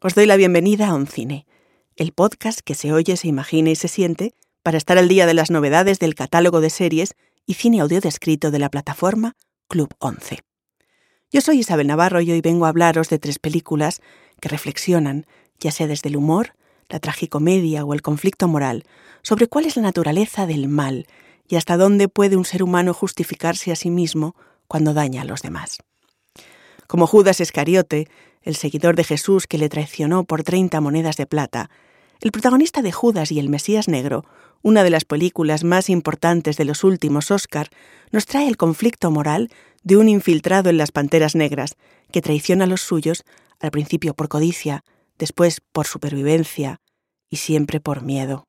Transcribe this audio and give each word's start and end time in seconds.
Os 0.00 0.14
doy 0.14 0.26
la 0.26 0.36
bienvenida 0.36 0.86
a 0.86 0.94
Un 0.94 1.08
Cine, 1.08 1.44
el 1.96 2.12
podcast 2.12 2.60
que 2.60 2.76
se 2.76 2.92
oye, 2.92 3.16
se 3.16 3.26
imagina 3.26 3.70
y 3.70 3.74
se 3.74 3.88
siente 3.88 4.32
para 4.62 4.78
estar 4.78 4.96
al 4.96 5.08
día 5.08 5.26
de 5.26 5.34
las 5.34 5.50
novedades 5.50 5.98
del 5.98 6.14
catálogo 6.14 6.60
de 6.60 6.70
series 6.70 7.16
y 7.46 7.54
cine 7.54 7.80
audio 7.80 8.00
descrito 8.00 8.52
de 8.52 8.60
la 8.60 8.68
plataforma 8.68 9.34
Club 9.66 9.92
11. 9.98 10.38
Yo 11.32 11.40
soy 11.40 11.58
Isabel 11.58 11.88
Navarro 11.88 12.20
y 12.20 12.30
hoy 12.30 12.40
vengo 12.40 12.66
a 12.66 12.68
hablaros 12.68 13.08
de 13.08 13.18
tres 13.18 13.40
películas 13.40 14.00
que 14.40 14.48
reflexionan, 14.48 15.26
ya 15.58 15.72
sea 15.72 15.88
desde 15.88 16.10
el 16.10 16.16
humor, 16.16 16.54
la 16.88 17.00
tragicomedia 17.00 17.84
o 17.84 17.92
el 17.92 18.00
conflicto 18.00 18.46
moral, 18.46 18.84
sobre 19.22 19.48
cuál 19.48 19.64
es 19.64 19.74
la 19.74 19.82
naturaleza 19.82 20.46
del 20.46 20.68
mal 20.68 21.08
y 21.48 21.56
hasta 21.56 21.76
dónde 21.76 22.06
puede 22.06 22.36
un 22.36 22.44
ser 22.44 22.62
humano 22.62 22.94
justificarse 22.94 23.72
a 23.72 23.76
sí 23.76 23.90
mismo 23.90 24.36
cuando 24.68 24.94
daña 24.94 25.22
a 25.22 25.24
los 25.24 25.42
demás. 25.42 25.78
Como 26.86 27.08
Judas 27.08 27.40
Iscariote, 27.40 28.08
el 28.42 28.56
seguidor 28.56 28.96
de 28.96 29.04
Jesús 29.04 29.46
que 29.46 29.58
le 29.58 29.68
traicionó 29.68 30.24
por 30.24 30.42
30 30.42 30.80
monedas 30.80 31.16
de 31.16 31.26
plata, 31.26 31.70
el 32.20 32.32
protagonista 32.32 32.82
de 32.82 32.92
Judas 32.92 33.30
y 33.30 33.38
el 33.38 33.48
Mesías 33.48 33.88
Negro, 33.88 34.24
una 34.62 34.82
de 34.82 34.90
las 34.90 35.04
películas 35.04 35.62
más 35.62 35.88
importantes 35.88 36.56
de 36.56 36.64
los 36.64 36.82
últimos 36.82 37.30
Oscar, 37.30 37.68
nos 38.10 38.26
trae 38.26 38.48
el 38.48 38.56
conflicto 38.56 39.10
moral 39.10 39.50
de 39.84 39.96
un 39.96 40.08
infiltrado 40.08 40.70
en 40.70 40.78
las 40.78 40.90
Panteras 40.90 41.34
Negras 41.34 41.76
que 42.10 42.22
traiciona 42.22 42.64
a 42.64 42.66
los 42.66 42.80
suyos, 42.80 43.24
al 43.60 43.70
principio 43.70 44.14
por 44.14 44.28
codicia, 44.28 44.84
después 45.18 45.60
por 45.72 45.86
supervivencia 45.86 46.80
y 47.28 47.36
siempre 47.36 47.80
por 47.80 48.02
miedo. 48.02 48.44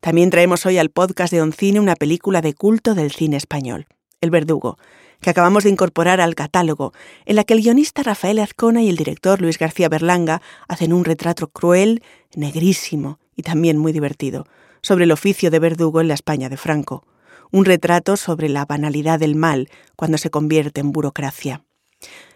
También 0.00 0.30
traemos 0.30 0.66
hoy 0.66 0.78
al 0.78 0.90
podcast 0.90 1.32
de 1.32 1.42
Oncine 1.42 1.80
una 1.80 1.96
película 1.96 2.40
de 2.40 2.54
culto 2.54 2.94
del 2.94 3.10
cine 3.10 3.36
español, 3.36 3.86
El 4.20 4.30
Verdugo, 4.30 4.78
que 5.20 5.30
acabamos 5.30 5.64
de 5.64 5.70
incorporar 5.70 6.20
al 6.20 6.34
catálogo, 6.34 6.92
en 7.24 7.36
la 7.36 7.44
que 7.44 7.54
el 7.54 7.62
guionista 7.62 8.02
Rafael 8.02 8.38
Azcona 8.38 8.82
y 8.82 8.88
el 8.88 8.96
director 8.96 9.40
Luis 9.40 9.58
García 9.58 9.88
Berlanga 9.88 10.42
hacen 10.68 10.92
un 10.92 11.04
retrato 11.04 11.48
cruel, 11.48 12.02
negrísimo 12.34 13.18
y 13.34 13.42
también 13.42 13.78
muy 13.78 13.92
divertido, 13.92 14.46
sobre 14.82 15.04
el 15.04 15.12
oficio 15.12 15.50
de 15.50 15.58
verdugo 15.58 16.00
en 16.00 16.08
la 16.08 16.14
España 16.14 16.48
de 16.48 16.56
Franco, 16.56 17.04
un 17.50 17.64
retrato 17.64 18.16
sobre 18.16 18.48
la 18.48 18.64
banalidad 18.64 19.18
del 19.18 19.34
mal 19.34 19.68
cuando 19.96 20.18
se 20.18 20.30
convierte 20.30 20.80
en 20.80 20.92
burocracia. 20.92 21.62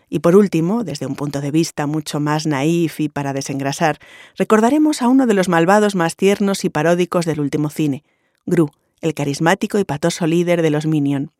Y 0.09 0.19
por 0.19 0.35
último, 0.35 0.83
desde 0.83 1.07
un 1.07 1.15
punto 1.15 1.41
de 1.41 1.53
vista 1.53 1.87
mucho 1.87 2.19
más 2.19 2.47
naif 2.47 2.99
y 2.99 3.09
para 3.09 3.33
desengrasar, 3.33 3.99
recordaremos 4.37 5.03
a 5.03 5.09
uno 5.09 5.27
de 5.27 5.35
los 5.35 5.49
malvados 5.49 5.95
más 5.95 6.17
tiernos 6.17 6.65
y 6.65 6.71
paródicos 6.71 7.27
del 7.27 7.41
último 7.41 7.71
cine, 7.71 8.03
Gru, 8.45 8.71
el 9.01 9.15
carismático 9.15 9.79
y 9.79 9.85
patoso 9.85 10.27
líder 10.27 10.63
de 10.63 10.71
los 10.71 10.87
Minion. 10.87 11.31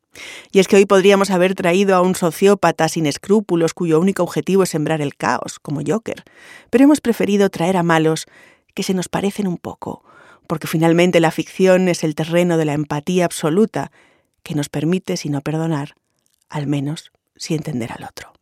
Y 0.53 0.59
es 0.59 0.69
que 0.69 0.77
hoy 0.77 0.87
podríamos 0.87 1.31
haber 1.31 1.55
traído 1.55 1.95
a 1.95 2.03
un 2.03 2.15
sociópata 2.15 2.89
sin 2.89 3.07
escrúpulos 3.07 3.75
cuyo 3.75 4.01
único 4.01 4.23
objetivo 4.23 4.63
es 4.63 4.71
sembrar 4.71 5.01
el 5.01 5.15
caos, 5.15 5.59
como 5.61 5.81
Joker, 5.87 6.25
pero 6.71 6.85
hemos 6.85 7.01
preferido 7.01 7.51
traer 7.51 7.77
a 7.77 7.83
malos 7.83 8.27
que 8.75 8.83
se 8.83 8.95
nos 8.95 9.09
parecen 9.09 9.47
un 9.47 9.59
poco, 9.59 10.05
porque 10.47 10.67
finalmente 10.67 11.21
la 11.21 11.31
ficción 11.31 11.89
es 11.89 12.03
el 12.03 12.15
terreno 12.15 12.57
de 12.57 12.65
la 12.65 12.75
empatía 12.75 13.25
absoluta 13.25 13.93
que 14.43 14.55
nos 14.55 14.69
permite, 14.69 15.17
si 15.17 15.29
no 15.29 15.41
perdonar, 15.41 15.95
al 16.49 16.67
menos 16.67 17.13
si 17.37 17.55
entender 17.55 17.93
al 17.93 18.05
otro. 18.05 18.33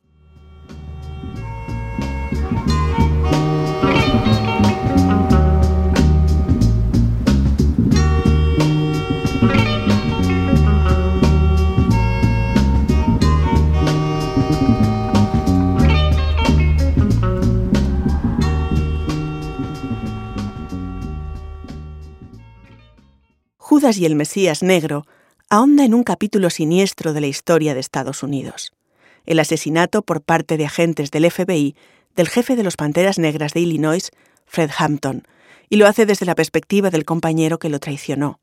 Y 23.96 24.04
el 24.04 24.16
Mesías 24.16 24.62
Negro 24.62 25.06
ahonda 25.48 25.84
en 25.84 25.94
un 25.94 26.02
capítulo 26.02 26.50
siniestro 26.50 27.14
de 27.14 27.22
la 27.22 27.26
historia 27.26 27.72
de 27.72 27.80
Estados 27.80 28.22
Unidos, 28.22 28.72
el 29.24 29.38
asesinato 29.38 30.02
por 30.02 30.20
parte 30.20 30.58
de 30.58 30.66
agentes 30.66 31.10
del 31.10 31.30
FBI 31.30 31.74
del 32.14 32.28
jefe 32.28 32.54
de 32.54 32.64
los 32.64 32.76
Panteras 32.76 33.18
Negras 33.18 33.54
de 33.54 33.60
Illinois, 33.60 34.10
Fred 34.44 34.70
Hampton, 34.76 35.22
y 35.70 35.76
lo 35.76 35.86
hace 35.86 36.04
desde 36.04 36.26
la 36.26 36.34
perspectiva 36.34 36.90
del 36.90 37.06
compañero 37.06 37.58
que 37.58 37.70
lo 37.70 37.78
traicionó, 37.78 38.40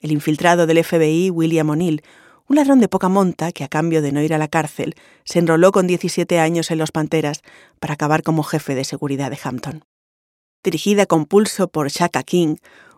el 0.00 0.12
infiltrado 0.12 0.66
del 0.66 0.84
FBI 0.84 1.30
William 1.30 1.70
O'Neill, 1.70 2.02
un 2.46 2.56
ladrón 2.56 2.78
de 2.78 2.88
poca 2.88 3.08
monta 3.08 3.50
que 3.50 3.64
a 3.64 3.68
cambio 3.68 4.00
de 4.00 4.12
no 4.12 4.22
ir 4.22 4.32
a 4.32 4.38
la 4.38 4.48
cárcel 4.48 4.94
se 5.24 5.40
enroló 5.40 5.72
con 5.72 5.88
17 5.88 6.38
años 6.38 6.70
en 6.70 6.78
los 6.78 6.92
Panteras 6.92 7.42
para 7.80 7.94
acabar 7.94 8.22
como 8.22 8.44
jefe 8.44 8.76
de 8.76 8.84
seguridad 8.84 9.30
de 9.30 9.38
Hampton. 9.42 9.84
Dirigida 10.62 11.06
con 11.06 11.24
pulso 11.26 11.68
por 11.68 11.88
Shaka 11.88 12.22
King, 12.22 12.56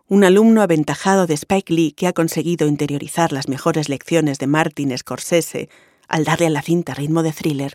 un 0.09 0.23
alumno 0.23 0.63
aventajado 0.63 1.27
de 1.27 1.35
Spike 1.35 1.73
Lee 1.73 1.93
que 1.93 2.07
ha 2.07 2.13
conseguido 2.13 2.69
interiorizar 2.69 3.33
las 3.33 3.49
mejores 3.49 3.89
lecciones 3.89 4.39
de 4.39 4.47
Martin 4.47 4.97
Scorsese 4.97 5.69
al 6.07 6.25
darle 6.25 6.47
a 6.47 6.51
la 6.51 6.63
cinta 6.63 6.95
ritmo 6.95 7.25
de 7.25 7.33
thriller, 7.33 7.75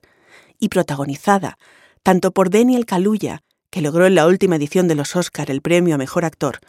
y 0.57 0.69
protagonizada 0.69 1.57
tanto 2.03 2.31
por 2.31 2.49
Daniel 2.49 2.85
Kaluuya, 2.85 3.43
que 3.69 3.81
logró 3.81 4.05
en 4.05 4.15
la 4.15 4.27
última 4.27 4.55
edición 4.55 4.87
de 4.87 4.95
los 4.95 5.15
Oscar 5.15 5.51
el 5.51 5.61
premio 5.61 5.95
a 5.95 5.97
Mejor 5.97 6.25
Actor, 6.25 6.59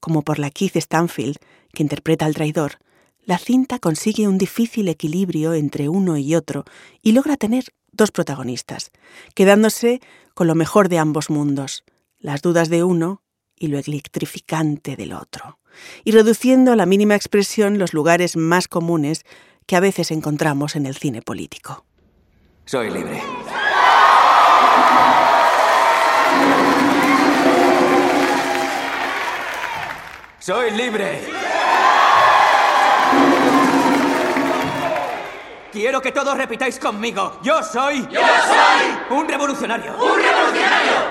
como 0.00 0.22
por 0.22 0.38
la 0.38 0.50
Keith 0.50 0.76
Stanfield, 0.76 1.36
que 1.72 1.82
interpreta 1.82 2.24
al 2.24 2.34
traidor, 2.34 2.78
la 3.24 3.38
cinta 3.38 3.78
consigue 3.78 4.28
un 4.28 4.38
difícil 4.38 4.88
equilibrio 4.88 5.52
entre 5.52 5.88
uno 5.88 6.16
y 6.16 6.34
otro 6.34 6.64
y 7.02 7.12
logra 7.12 7.36
tener 7.36 7.64
dos 7.92 8.10
protagonistas, 8.10 8.90
quedándose 9.34 10.00
con 10.32 10.46
lo 10.46 10.54
mejor 10.54 10.88
de 10.88 10.98
ambos 10.98 11.28
mundos, 11.28 11.84
las 12.18 12.40
dudas 12.40 12.68
de 12.70 12.84
uno 12.84 13.22
y 13.58 13.68
lo 13.68 13.78
electrificante 13.78 14.96
del 14.96 15.12
otro, 15.12 15.58
y 16.04 16.12
reduciendo 16.12 16.72
a 16.72 16.76
la 16.76 16.86
mínima 16.86 17.14
expresión 17.14 17.78
los 17.78 17.92
lugares 17.92 18.36
más 18.36 18.68
comunes 18.68 19.24
que 19.66 19.76
a 19.76 19.80
veces 19.80 20.10
encontramos 20.10 20.76
en 20.76 20.86
el 20.86 20.96
cine 20.96 21.22
político. 21.22 21.84
Soy 22.64 22.90
libre. 22.90 23.22
Soy 30.38 30.70
libre. 30.70 31.20
Quiero 35.70 36.00
que 36.00 36.10
todos 36.12 36.36
repitáis 36.36 36.78
conmigo. 36.78 37.38
Yo 37.42 37.62
soy. 37.62 38.00
Yo 38.10 38.20
soy. 38.20 39.16
Un 39.18 39.28
revolucionario. 39.28 39.92
Un 39.92 39.98
revolucionario. 39.98 40.27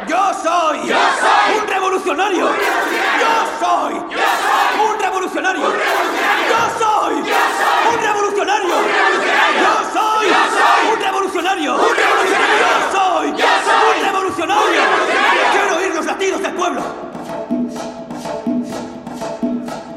Yo 0.07 0.33
soy. 0.43 0.87
Yo 0.87 0.95
soy. 1.19 1.59
Un 1.59 1.67
revolucionario. 1.67 2.47
Un 2.47 2.55
revolucionario. 2.55 3.21
Yo 3.21 3.33
soy. 3.59 3.93
Yo 3.93 4.27
soy. 4.43 4.73
Un 4.83 4.97
revolucionario. 4.99 5.65
Un 5.65 5.73
revolucionario. 5.73 6.41
Yo 6.43 6.51
soy. 6.73 7.07
Yo 7.27 7.31
soy. 7.47 7.73
Un 7.87 7.99
revolucionario. 8.01 8.67
Un 8.67 8.75
revolucionario. 8.75 9.47
Yo 9.57 9.73
soy. 9.77 10.17
Yo 10.17 10.41
soy. 10.57 10.91
Un 10.91 10.99
revolucionario. 10.99 11.71
Un 11.75 11.95
revolucionario. 11.95 12.57
Yo 12.57 12.71
soy. 12.91 13.27
Yo 13.31 13.49
soy. 13.67 13.97
Un 13.97 14.05
revolucionario. 14.05 14.65
Un 14.65 14.73
revolucionario. 14.73 15.51
Quiero 15.51 15.77
oír 15.77 15.95
los 15.95 16.05
latidos 16.05 16.41
del 16.41 16.53
pueblo. 16.53 16.81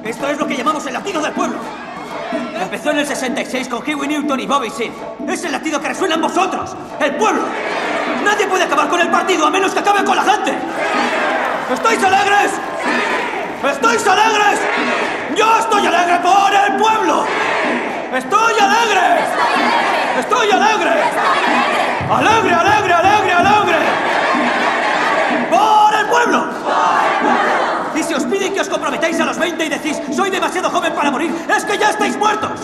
Esto 0.04 0.28
es 0.28 0.38
lo 0.38 0.46
que 0.46 0.56
llamamos 0.56 0.86
el 0.86 0.92
latido 0.94 1.20
del 1.22 1.32
pueblo. 1.32 1.56
Empezó 2.60 2.90
en 2.90 2.98
el 2.98 3.06
66 3.06 3.68
con 3.68 3.82
Huey 3.82 4.08
Newton 4.08 4.40
y 4.40 4.46
Bobby 4.46 4.70
Seale. 4.70 4.92
Es 5.28 5.44
el 5.44 5.52
latido 5.52 5.80
que 5.80 5.88
resuena 5.88 6.16
en 6.16 6.20
vosotros, 6.20 6.76
el 7.00 7.16
pueblo. 7.16 7.42
Nadie 8.30 8.46
puede 8.46 8.62
acabar 8.62 8.88
con 8.88 9.00
el 9.00 9.08
partido 9.08 9.44
a 9.44 9.50
menos 9.50 9.72
que 9.72 9.80
acabe 9.80 10.04
con 10.04 10.14
la 10.14 10.22
gente. 10.22 10.54
¿Estáis 11.74 12.00
alegres? 12.04 12.52
¿Estáis 13.68 14.06
alegres? 14.06 14.60
Yo 15.36 15.58
estoy 15.58 15.84
alegre 15.84 16.20
por 16.20 16.54
el 16.54 16.76
pueblo. 16.80 17.24
Estoy 18.14 18.54
alegre. 18.60 19.00
Estoy 20.20 20.48
alegre. 20.48 20.90
Alegre, 22.08 22.54
alegre, 22.54 22.92
alegre, 22.92 23.32
alegre. 23.32 23.78
Por 25.50 25.94
el 25.98 26.06
pueblo. 26.06 26.44
Y 27.96 28.02
si 28.04 28.14
os 28.14 28.22
piden 28.26 28.54
que 28.54 28.60
os 28.60 28.68
comprometáis 28.68 29.18
a 29.18 29.24
los 29.24 29.38
20 29.40 29.64
y 29.64 29.68
decís, 29.68 30.00
soy 30.14 30.30
demasiado 30.30 30.70
joven 30.70 30.92
para 30.94 31.10
morir, 31.10 31.34
es 31.52 31.64
que 31.64 31.76
ya 31.76 31.90
estáis 31.90 32.16
muertos. 32.16 32.60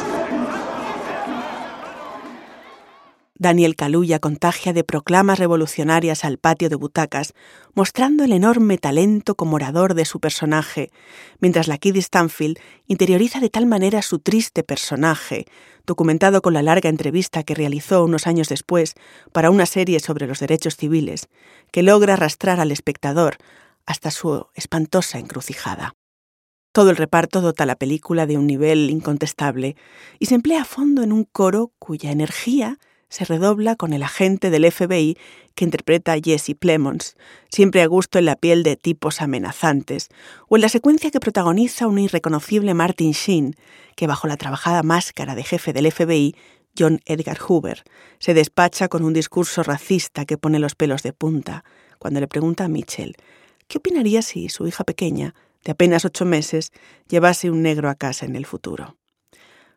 Daniel 3.39 3.77
Kaluuya 3.77 4.19
contagia 4.19 4.73
de 4.73 4.83
proclamas 4.83 5.39
revolucionarias 5.39 6.25
al 6.25 6.39
patio 6.39 6.71
de 6.71 6.77
butacas, 6.77 7.35
mostrando 7.75 8.25
el 8.25 8.33
enorme 8.33 8.79
talento 8.79 9.35
como 9.35 9.57
orador 9.57 9.93
de 9.93 10.07
su 10.07 10.21
personaje, 10.21 10.91
mientras 11.39 11.69
la 11.69 11.77
Kid 11.77 11.97
Stanfield 11.97 12.59
interioriza 12.87 13.41
de 13.41 13.51
tal 13.51 13.67
manera 13.67 14.01
su 14.01 14.21
triste 14.21 14.63
personaje, 14.63 15.45
documentado 15.87 16.41
con 16.41 16.55
la 16.55 16.63
larga 16.63 16.89
entrevista 16.89 17.43
que 17.43 17.55
realizó 17.55 18.05
unos 18.05 18.27
años 18.27 18.49
después 18.49 18.95
para 19.33 19.51
una 19.51 19.67
serie 19.67 20.01
sobre 20.01 20.27
los 20.27 20.41
derechos 20.41 20.77
civiles, 20.77 21.29
que 21.71 21.83
logra 21.83 22.15
arrastrar 22.15 22.59
al 22.59 22.73
espectador 22.73 23.37
hasta 23.85 24.11
su 24.11 24.47
espantosa 24.55 25.19
encrucijada. 25.19 25.95
Todo 26.73 26.91
el 26.91 26.97
reparto 26.97 27.43
dota 27.43 27.67
la 27.67 27.77
película 27.77 28.27
de 28.27 28.39
un 28.39 28.47
nivel 28.47 28.91
incontestable 28.91 29.77
y 30.19 30.27
se 30.27 30.35
emplea 30.35 30.63
a 30.63 30.67
fondo 30.67 31.03
en 31.03 31.13
un 31.13 31.25
coro 31.25 31.73
cuya 31.79 32.11
energía 32.11 32.79
se 33.09 33.25
redobla 33.25 33.77
con 33.77 33.93
el 33.93 34.03
agente 34.03 34.51
del 34.51 34.71
FBI 34.71 35.17
que 35.55 35.65
interpreta 35.65 36.13
a 36.13 36.21
Jesse 36.23 36.55
Plemons, 36.59 37.17
siempre 37.49 37.83
a 37.83 37.87
gusto 37.87 38.19
en 38.19 38.27
la 38.27 38.37
piel 38.37 38.63
de 38.63 38.77
tipos 38.77 39.23
amenazantes, 39.23 40.09
o 40.49 40.57
en 40.57 40.63
la 40.63 40.69
secuencia 40.69 41.11
que 41.11 41.21
protagoniza 41.21 41.87
un 41.87 41.99
irreconocible 41.99 42.75
Martin 42.75 43.13
Sheen, 43.13 43.55
que 43.95 44.07
bajo 44.07 44.29
la 44.29 44.37
trabajada 44.37 44.83
máscara 44.83 45.35
de 45.35 45.45
jefe 45.45 45.73
del 45.73 45.91
FBI, 45.91 46.35
John 46.79 47.01
Edgar 47.07 47.39
Hoover, 47.39 47.85
se 48.19 48.35
despacha 48.35 48.89
con 48.89 49.03
un 49.03 49.15
discurso 49.15 49.63
racista 49.63 50.27
que 50.27 50.37
pone 50.37 50.59
los 50.59 50.75
pelos 50.75 51.03
de 51.03 51.13
punta, 51.13 51.65
cuando 51.99 52.21
le 52.21 52.29
pregunta 52.29 52.65
a 52.65 52.69
Mitchell, 52.69 53.17
¿qué 53.67 53.79
opinaría 53.79 54.21
si 54.21 54.49
su 54.49 54.67
hija 54.67 54.85
pequeña, 54.85 55.35
de 55.65 55.73
apenas 55.73 56.05
ocho 56.05 56.25
meses, 56.25 56.73
llevase 57.09 57.51
un 57.51 57.63
negro 57.63 57.89
a 57.89 57.95
casa 57.95 58.27
en 58.27 58.37
el 58.37 58.45
futuro? 58.45 58.97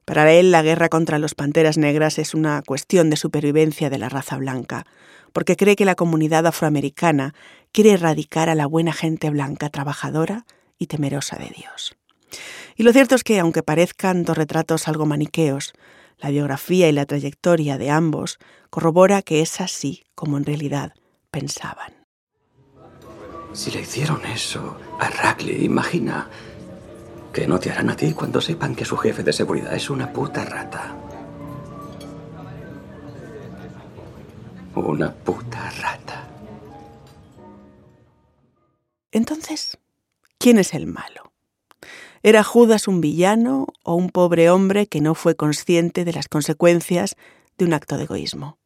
Para 0.09 0.31
él, 0.31 0.49
la 0.49 0.63
guerra 0.63 0.89
contra 0.89 1.19
los 1.19 1.35
panteras 1.35 1.77
negras 1.77 2.17
es 2.17 2.33
una 2.33 2.63
cuestión 2.63 3.11
de 3.11 3.15
supervivencia 3.15 3.91
de 3.91 3.99
la 3.99 4.09
raza 4.09 4.37
blanca, 4.37 4.87
porque 5.33 5.55
cree 5.55 5.75
que 5.75 5.85
la 5.85 5.93
comunidad 5.93 6.47
afroamericana 6.47 7.35
quiere 7.71 7.91
erradicar 7.91 8.49
a 8.49 8.55
la 8.55 8.65
buena 8.65 8.91
gente 8.91 9.29
blanca 9.29 9.69
trabajadora 9.69 10.47
y 10.79 10.87
temerosa 10.87 11.37
de 11.37 11.53
Dios. 11.55 11.95
Y 12.75 12.81
lo 12.81 12.91
cierto 12.91 13.13
es 13.13 13.23
que, 13.23 13.37
aunque 13.37 13.61
parezcan 13.61 14.23
dos 14.23 14.35
retratos 14.35 14.87
algo 14.87 15.05
maniqueos, 15.05 15.73
la 16.17 16.31
biografía 16.31 16.89
y 16.89 16.91
la 16.91 17.05
trayectoria 17.05 17.77
de 17.77 17.91
ambos 17.91 18.39
corrobora 18.71 19.21
que 19.21 19.41
es 19.41 19.61
así 19.61 20.05
como 20.15 20.39
en 20.39 20.45
realidad 20.45 20.93
pensaban. 21.29 21.93
Si 23.53 23.69
le 23.69 23.81
hicieron 23.81 24.25
eso 24.25 24.75
a 24.99 25.07
Rackley, 25.11 25.65
imagina 25.65 26.29
que 27.33 27.47
no 27.47 27.59
te 27.59 27.71
harán 27.71 27.89
a 27.89 27.95
ti 27.95 28.13
cuando 28.13 28.41
sepan 28.41 28.75
que 28.75 28.85
su 28.85 28.97
jefe 28.97 29.23
de 29.23 29.33
seguridad 29.33 29.73
es 29.73 29.89
una 29.89 30.11
puta 30.11 30.45
rata. 30.45 30.95
Una 34.75 35.13
puta 35.13 35.69
rata. 35.81 36.27
Entonces, 39.11 39.77
¿quién 40.37 40.59
es 40.59 40.73
el 40.73 40.87
malo? 40.87 41.33
¿Era 42.21 42.43
Judas 42.43 42.87
un 42.87 43.01
villano 43.01 43.67
o 43.83 43.95
un 43.95 44.09
pobre 44.09 44.49
hombre 44.49 44.87
que 44.87 45.01
no 45.01 45.15
fue 45.15 45.35
consciente 45.35 46.05
de 46.05 46.13
las 46.13 46.27
consecuencias 46.27 47.15
de 47.57 47.65
un 47.65 47.73
acto 47.73 47.97
de 47.97 48.03
egoísmo? 48.03 48.57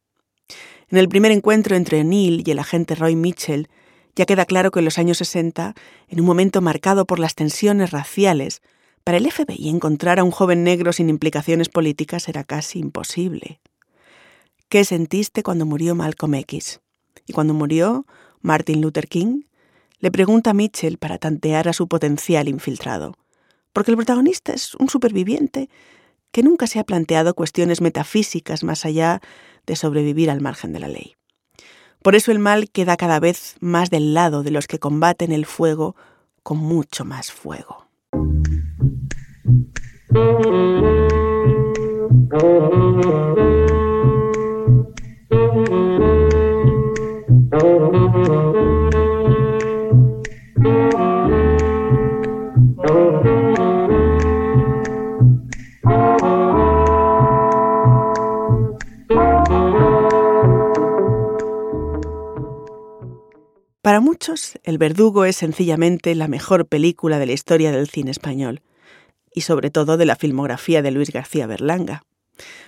En 0.90 0.98
el 0.98 1.08
primer 1.10 1.32
encuentro 1.32 1.76
entre 1.76 2.04
Neil 2.04 2.44
y 2.46 2.52
el 2.52 2.60
agente 2.60 2.96
Roy 2.96 3.16
Mitchell, 3.16 3.70
ya 4.16 4.26
queda 4.26 4.46
claro 4.46 4.72
que 4.72 4.80
en 4.80 4.86
los 4.86 4.98
años 4.98 5.18
60, 5.18 5.74
en 6.08 6.20
un 6.20 6.26
momento 6.26 6.62
marcado 6.62 7.06
por 7.06 7.20
las 7.20 7.36
tensiones 7.36 7.92
raciales, 7.92 8.62
para 9.04 9.18
el 9.18 9.30
FBI 9.30 9.70
encontrar 9.70 10.20
a 10.20 10.24
un 10.24 10.32
joven 10.32 10.64
negro 10.64 10.94
sin 10.94 11.10
implicaciones 11.10 11.70
políticas 11.70 12.30
era 12.30 12.44
casi 12.44 12.80
imposible. 12.80 13.60
¿Qué 14.70 14.86
sentiste 14.86 15.44
cuando 15.44 15.66
murió 15.66 15.94
Malcolm 15.94 16.36
X? 16.36 16.80
¿Y 17.28 17.34
cuando 17.34 17.54
murió 17.54 18.06
Martin 18.42 18.82
Luther 18.82 19.08
King? 19.08 19.42
Le 20.00 20.12
pregunta 20.12 20.52
a 20.52 20.54
Mitchell 20.54 20.98
para 20.98 21.18
tantear 21.18 21.68
a 21.68 21.74
su 21.74 21.88
potencial 21.88 22.48
infiltrado. 22.48 23.16
Porque 23.72 23.92
el 23.92 23.98
protagonista 23.98 24.54
es 24.54 24.76
un 24.76 24.90
superviviente 24.90 25.70
que 26.32 26.44
nunca 26.44 26.68
se 26.68 26.80
ha 26.80 26.84
planteado 26.84 27.34
cuestiones 27.36 27.82
metafísicas 27.82 28.64
más 28.64 28.86
allá 28.86 29.22
de 29.66 29.76
sobrevivir 29.76 30.30
al 30.30 30.42
margen 30.42 30.74
de 30.74 30.80
la 30.80 30.88
ley. 30.88 31.16
Por 32.04 32.16
eso 32.16 32.34
el 32.34 32.40
mal 32.40 32.70
queda 32.70 32.98
cada 32.98 33.22
vez 33.22 33.56
más 33.62 33.90
del 33.90 34.14
lado 34.14 34.44
de 34.44 34.52
los 34.52 34.68
que 34.68 34.78
combaten 34.78 35.32
el 35.32 35.46
fuego 35.46 35.96
con 36.44 36.58
mucho 36.58 37.06
más 37.06 37.32
fuego. 37.32 37.88
Para 63.84 64.00
muchos, 64.00 64.58
El 64.64 64.78
Verdugo 64.78 65.26
es 65.26 65.36
sencillamente 65.36 66.16
la 66.16 66.30
mejor 66.30 66.68
película 66.68 67.20
de 67.20 67.26
la 67.26 67.34
historia 67.34 67.74
del 67.74 67.90
cine 67.90 68.12
español, 68.12 68.62
y 69.36 69.42
sobre 69.42 69.72
todo 69.72 69.98
de 69.98 70.06
la 70.06 70.16
filmografía 70.16 70.82
de 70.82 70.92
Luis 70.92 71.12
García 71.12 71.48
Berlanga. 71.48 72.06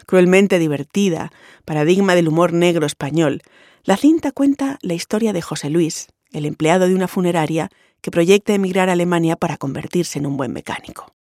Cruelmente 0.08 0.60
divertida, 0.60 1.32
paradigma 1.64 2.16
del 2.16 2.28
humor 2.28 2.52
negro 2.52 2.86
español, 2.86 3.44
la 3.86 3.96
cinta 3.96 4.34
cuenta 4.34 4.78
la 4.82 4.94
historia 4.94 5.32
de 5.32 5.42
José 5.42 5.70
Luis, 5.70 6.10
el 6.34 6.46
empleado 6.46 6.86
de 6.86 6.96
una 6.96 7.08
funeraria 7.08 7.70
que 8.02 8.12
proyecta 8.12 8.54
emigrar 8.54 8.90
a 8.90 8.92
Alemania 8.92 9.38
para 9.38 9.56
convertirse 9.56 10.20
en 10.20 10.26
un 10.26 10.36
buen 10.36 10.52
mecánico. 10.52 11.16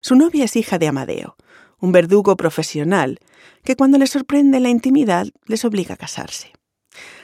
Su 0.00 0.14
novia 0.14 0.44
es 0.44 0.54
hija 0.54 0.78
de 0.78 0.86
Amadeo, 0.86 1.34
un 1.80 1.90
verdugo 1.90 2.36
profesional 2.36 3.18
que 3.64 3.74
cuando 3.74 3.98
le 3.98 4.06
sorprende 4.06 4.60
la 4.60 4.68
intimidad 4.68 5.26
les 5.46 5.64
obliga 5.64 5.94
a 5.94 5.98
casarse. 5.98 6.52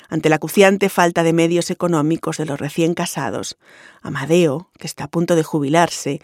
Ante 0.08 0.30
la 0.30 0.36
acuciante 0.36 0.88
falta 0.88 1.22
de 1.22 1.34
medios 1.34 1.70
económicos 1.70 2.38
de 2.38 2.46
los 2.46 2.58
recién 2.58 2.94
casados, 2.94 3.58
Amadeo, 4.00 4.70
que 4.78 4.86
está 4.86 5.04
a 5.04 5.08
punto 5.08 5.36
de 5.36 5.42
jubilarse, 5.42 6.20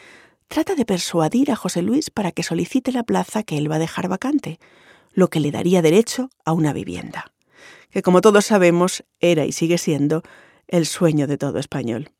trata 0.48 0.74
de 0.74 0.86
persuadir 0.86 1.50
a 1.50 1.56
José 1.56 1.82
Luis 1.82 2.08
para 2.08 2.32
que 2.32 2.42
solicite 2.42 2.92
la 2.92 3.02
plaza 3.02 3.42
que 3.42 3.58
él 3.58 3.70
va 3.70 3.76
a 3.76 3.80
dejar 3.80 4.08
vacante, 4.08 4.58
lo 5.12 5.28
que 5.28 5.38
le 5.38 5.50
daría 5.50 5.82
derecho 5.82 6.30
a 6.46 6.52
una 6.52 6.72
vivienda, 6.72 7.32
que 7.90 8.00
como 8.00 8.22
todos 8.22 8.46
sabemos 8.46 9.04
era 9.20 9.44
y 9.44 9.52
sigue 9.52 9.76
siendo 9.76 10.22
el 10.66 10.86
sueño 10.86 11.26
de 11.26 11.36
todo 11.36 11.58
español. 11.58 12.10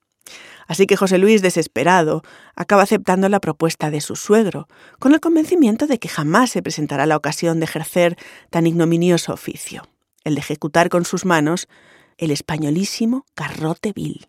Así 0.66 0.86
que 0.86 0.96
José 0.96 1.16
Luis, 1.16 1.40
desesperado, 1.40 2.22
acaba 2.56 2.82
aceptando 2.82 3.30
la 3.30 3.40
propuesta 3.40 3.90
de 3.90 4.02
su 4.02 4.16
suegro, 4.16 4.68
con 4.98 5.14
el 5.14 5.20
convencimiento 5.20 5.86
de 5.86 5.98
que 5.98 6.08
jamás 6.08 6.50
se 6.50 6.62
presentará 6.62 7.06
la 7.06 7.16
ocasión 7.16 7.58
de 7.58 7.64
ejercer 7.64 8.16
tan 8.50 8.66
ignominioso 8.66 9.32
oficio 9.32 9.88
el 10.24 10.34
de 10.34 10.40
ejecutar 10.40 10.88
con 10.88 11.04
sus 11.04 11.24
manos 11.24 11.68
el 12.18 12.30
españolísimo 12.30 13.24
garrote 13.36 13.92
vil, 13.92 14.28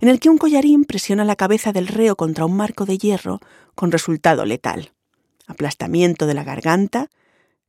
en 0.00 0.08
el 0.08 0.20
que 0.20 0.30
un 0.30 0.38
collarín 0.38 0.84
presiona 0.84 1.24
la 1.24 1.36
cabeza 1.36 1.72
del 1.72 1.88
reo 1.88 2.16
contra 2.16 2.44
un 2.44 2.56
marco 2.56 2.84
de 2.84 2.98
hierro 2.98 3.40
con 3.74 3.92
resultado 3.92 4.44
letal, 4.44 4.92
aplastamiento 5.46 6.26
de 6.26 6.34
la 6.34 6.44
garganta, 6.44 7.08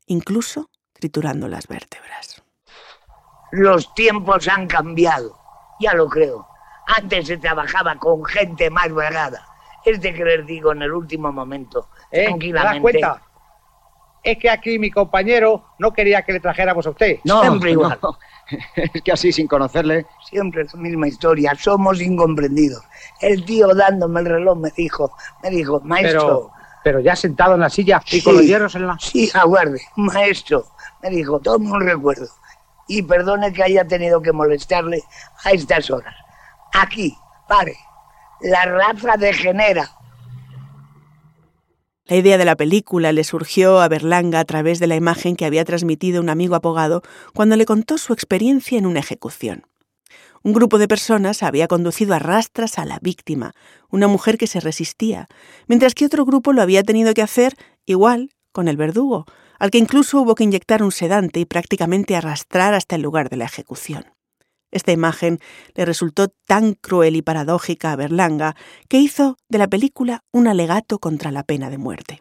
incluso 0.06 0.70
triturando 0.94 1.48
las 1.48 1.68
vértebras. 1.68 2.44
Los 3.52 3.94
tiempos 3.94 4.48
han 4.48 4.68
cambiado, 4.68 5.38
ya 5.80 5.94
lo 5.94 6.08
creo. 6.08 6.48
Antes 6.88 7.28
se 7.28 7.38
trabajaba 7.38 7.96
con 7.96 8.24
gente 8.26 8.70
más 8.70 8.92
vagada. 8.92 9.46
Es 9.84 10.02
de 10.02 10.14
que 10.14 10.26
les 10.26 10.46
digo 10.46 10.72
en 10.72 10.82
el 10.82 10.92
último 10.92 11.32
momento, 11.32 11.90
¿Eh? 12.12 12.26
tranquilamente. 12.26 12.92
¿Te 12.92 13.02
das 13.02 13.12
cuenta? 13.20 13.35
Es 14.26 14.40
que 14.40 14.50
aquí 14.50 14.80
mi 14.80 14.90
compañero 14.90 15.76
no 15.78 15.94
quería 15.94 16.24
que 16.24 16.34
le 16.34 16.40
trajéramos 16.40 16.88
a 16.88 16.90
usted. 16.90 17.20
No, 17.26 17.42
Siempre 17.42 17.72
igual. 17.72 18.00
no. 18.02 18.18
Es 18.76 19.02
que 19.04 19.12
así, 19.12 19.32
sin 19.32 19.48
conocerle. 19.48 20.08
Siempre 20.28 20.66
la 20.66 20.80
misma 20.80 21.08
historia, 21.08 21.54
somos 21.56 22.02
incomprendidos. 22.02 22.84
El 23.22 23.46
tío 23.46 23.68
dándome 23.76 24.22
el 24.22 24.26
reloj 24.26 24.58
me 24.58 24.72
dijo, 24.76 25.12
me 25.44 25.52
dijo, 25.52 25.80
maestro. 25.82 26.20
Pero, 26.20 26.52
pero 26.84 27.00
ya 27.02 27.16
sentado 27.16 27.54
en 27.54 27.62
la 27.62 27.70
silla 27.70 28.02
y 28.08 28.20
Sí, 28.20 28.24
con 28.24 28.34
los 28.36 28.46
hierros 28.46 28.74
en 28.76 28.88
la... 28.88 28.98
Sí, 29.00 29.30
aguarde, 29.34 29.80
maestro. 29.96 30.66
Me 31.04 31.12
dijo, 31.12 31.40
tome 31.40 31.70
un 31.72 31.82
recuerdo. 31.82 32.28
Y 32.88 33.04
perdone 33.04 33.54
que 33.54 33.62
haya 33.64 33.86
tenido 33.86 34.22
que 34.22 34.32
molestarle 34.32 35.04
a 35.44 35.52
estas 35.52 35.90
horas. 35.92 36.16
Aquí, 36.74 37.16
pare. 37.48 37.76
La 38.42 38.66
raza 38.66 39.18
degenera. 39.18 39.88
La 42.08 42.18
idea 42.18 42.38
de 42.38 42.46
la 42.46 42.56
película 42.56 43.12
le 43.12 43.24
surgió 43.24 43.80
a 43.82 43.88
Berlanga 43.88 44.40
a 44.40 44.46
través 44.46 44.78
de 44.78 44.86
la 44.86 44.96
imagen 44.96 45.36
que 45.36 45.46
había 45.46 45.66
transmitido 45.66 46.22
un 46.22 46.30
amigo 46.30 46.54
abogado 46.54 47.02
cuando 47.34 47.56
le 47.56 47.66
contó 47.66 47.98
su 47.98 48.14
experiencia 48.14 48.78
en 48.78 48.86
una 48.86 49.00
ejecución. 49.00 49.66
Un 50.44 50.54
grupo 50.54 50.78
de 50.78 50.88
personas 50.88 51.42
había 51.42 51.68
conducido 51.68 52.14
a 52.14 52.20
rastras 52.20 52.78
a 52.78 52.86
la 52.86 53.00
víctima, 53.02 53.54
una 53.90 54.08
mujer 54.08 54.38
que 54.38 54.46
se 54.46 54.60
resistía, 54.60 55.28
mientras 55.66 55.96
que 55.96 56.06
otro 56.06 56.26
grupo 56.26 56.54
lo 56.54 56.62
había 56.62 56.84
tenido 56.84 57.16
que 57.16 57.24
hacer 57.24 57.56
igual 57.88 58.30
con 58.52 58.68
el 58.68 58.78
verdugo, 58.78 59.26
al 59.58 59.72
que 59.72 59.80
incluso 59.80 60.22
hubo 60.22 60.36
que 60.36 60.44
inyectar 60.44 60.84
un 60.84 60.92
sedante 60.92 61.40
y 61.40 61.46
prácticamente 61.46 62.16
arrastrar 62.16 62.76
hasta 62.76 62.98
el 62.98 63.02
lugar 63.02 63.30
de 63.30 63.38
la 63.38 63.46
ejecución. 63.46 64.15
Esta 64.76 64.92
imagen 64.92 65.40
le 65.74 65.86
resultó 65.86 66.28
tan 66.28 66.74
cruel 66.74 67.16
y 67.16 67.22
paradójica 67.22 67.94
a 67.94 67.96
Berlanga 67.96 68.58
que 68.90 68.98
hizo 68.98 69.38
de 69.48 69.58
la 69.58 69.70
película 69.70 70.26
un 70.34 70.50
alegato 70.50 71.00
contra 71.00 71.32
la 71.32 71.44
pena 71.44 71.70
de 71.70 71.78
muerte. 71.78 72.20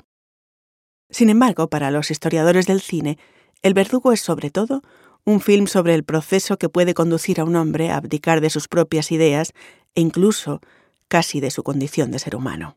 Sin 1.10 1.30
embargo, 1.30 1.68
para 1.68 1.90
los 1.90 2.12
historiadores 2.12 2.66
del 2.66 2.80
cine, 2.80 3.18
El 3.62 3.74
verdugo 3.74 4.12
es 4.12 4.20
sobre 4.20 4.50
todo 4.50 4.82
un 5.24 5.40
film 5.40 5.66
sobre 5.66 5.94
el 5.94 6.04
proceso 6.04 6.56
que 6.56 6.68
puede 6.68 6.94
conducir 6.94 7.40
a 7.40 7.44
un 7.44 7.56
hombre 7.56 7.90
a 7.90 7.96
abdicar 7.96 8.40
de 8.40 8.50
sus 8.50 8.68
propias 8.68 9.10
ideas 9.10 9.52
e 9.96 10.00
incluso 10.00 10.60
casi 11.08 11.40
de 11.40 11.50
su 11.50 11.64
condición 11.64 12.12
de 12.12 12.20
ser 12.20 12.36
humano. 12.36 12.76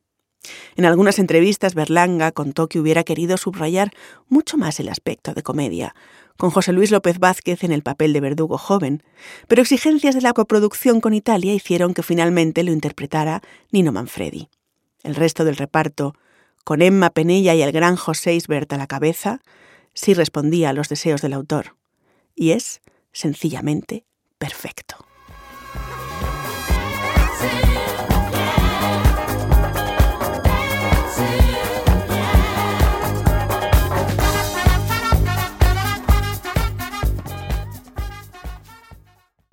En 0.75 0.85
algunas 0.85 1.19
entrevistas, 1.19 1.75
Berlanga 1.75 2.31
contó 2.31 2.67
que 2.67 2.79
hubiera 2.79 3.03
querido 3.03 3.37
subrayar 3.37 3.91
mucho 4.29 4.57
más 4.57 4.79
el 4.79 4.89
aspecto 4.89 5.33
de 5.33 5.43
comedia, 5.43 5.95
con 6.37 6.51
José 6.51 6.71
Luis 6.71 6.91
López 6.91 7.19
Vázquez 7.19 7.63
en 7.63 7.71
el 7.71 7.81
papel 7.81 8.13
de 8.13 8.21
verdugo 8.21 8.57
joven, 8.57 9.03
pero 9.47 9.61
exigencias 9.61 10.15
de 10.15 10.21
la 10.21 10.33
coproducción 10.33 11.01
con 11.01 11.13
Italia 11.13 11.53
hicieron 11.53 11.93
que 11.93 12.03
finalmente 12.03 12.63
lo 12.63 12.71
interpretara 12.71 13.41
Nino 13.71 13.91
Manfredi. 13.91 14.49
El 15.03 15.15
resto 15.15 15.45
del 15.45 15.57
reparto, 15.57 16.13
con 16.63 16.81
Emma 16.81 17.09
Penella 17.09 17.55
y 17.55 17.61
el 17.61 17.71
gran 17.71 17.95
José 17.95 18.35
Isbert 18.35 18.71
a 18.73 18.77
la 18.77 18.87
cabeza, 18.87 19.41
sí 19.93 20.13
respondía 20.13 20.69
a 20.69 20.73
los 20.73 20.89
deseos 20.89 21.21
del 21.21 21.33
autor. 21.33 21.75
Y 22.35 22.51
es, 22.51 22.81
sencillamente, 23.11 24.05
perfecto. 24.37 25.06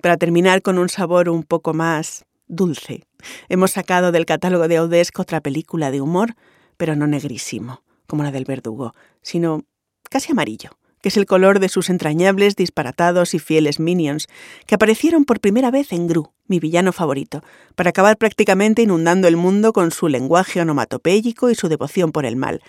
Para 0.05 0.17
terminar 0.17 0.61
con 0.61 0.77
un 0.77 0.87
sabor 0.87 1.29
un 1.29 1.41
poco 1.41 1.73
más 1.73 2.25
dulce, 2.47 3.07
hemos 3.49 3.71
sacado 3.71 4.11
del 4.11 4.27
catálogo 4.27 4.67
de 4.67 4.77
Audesco 4.77 5.23
otra 5.23 5.41
película 5.41 5.89
de 5.89 5.99
humor, 5.99 6.35
pero 6.77 6.95
no 6.95 7.07
negrísimo, 7.07 7.81
como 8.05 8.21
la 8.21 8.29
del 8.29 8.45
verdugo, 8.45 8.93
sino 9.23 9.63
casi 10.07 10.31
amarillo, 10.31 10.77
que 11.01 11.09
es 11.09 11.17
el 11.17 11.25
color 11.25 11.59
de 11.59 11.69
sus 11.69 11.89
entrañables, 11.89 12.55
disparatados 12.55 13.33
y 13.33 13.39
fieles 13.39 13.79
minions, 13.79 14.27
que 14.67 14.75
aparecieron 14.75 15.25
por 15.25 15.39
primera 15.39 15.71
vez 15.71 15.91
en 15.91 16.05
Gru, 16.05 16.33
mi 16.45 16.59
villano 16.59 16.93
favorito, 16.93 17.41
para 17.73 17.89
acabar 17.89 18.15
prácticamente 18.17 18.83
inundando 18.83 19.27
el 19.27 19.37
mundo 19.37 19.73
con 19.73 19.89
su 19.89 20.07
lenguaje 20.07 20.61
onomatopéyico 20.61 21.49
y 21.49 21.55
su 21.55 21.67
devoción 21.67 22.11
por 22.11 22.27
el 22.27 22.35
mal, 22.35 22.61